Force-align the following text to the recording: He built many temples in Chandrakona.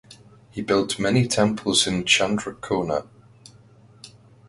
He 0.49 0.63
built 0.63 0.97
many 0.97 1.27
temples 1.27 1.85
in 1.85 2.05
Chandrakona. 2.05 3.07